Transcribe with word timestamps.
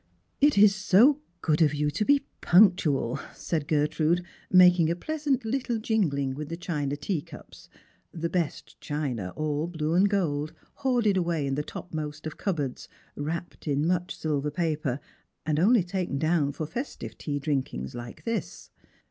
"It 0.51 0.57
is 0.57 0.73
so 0.75 1.19
good 1.41 1.61
of 1.61 1.75
you 1.75 1.91
to 1.91 2.03
be 2.03 2.25
punctual," 2.41 3.19
said 3.35 3.67
Gertrude, 3.67 4.25
making 4.49 4.89
a 4.89 4.95
pleasant 4.95 5.45
little 5.45 5.77
jingb'ng 5.77 6.33
with 6.33 6.49
the 6.49 6.57
china 6.57 6.97
teacups; 6.97 7.69
the 8.11 8.27
best 8.27 8.81
china, 8.81 9.31
all 9.35 9.67
blue 9.67 9.95
aud 9.95 10.09
gold, 10.09 10.53
hoarded 10.77 11.17
away 11.17 11.45
in 11.45 11.53
the 11.53 11.61
topmost 11.61 12.25
of 12.25 12.37
cupboards, 12.37 12.89
wrapped 13.15 13.67
in 13.67 13.85
much 13.85 14.15
silver 14.17 14.49
paper, 14.49 14.99
and 15.45 15.59
only 15.59 15.83
taken 15.83 16.17
down 16.17 16.51
for 16.51 16.65
festive 16.65 17.15
tea 17.15 17.37
drinkings 17.37 17.93
like 17.93 18.23
this. 18.23 18.71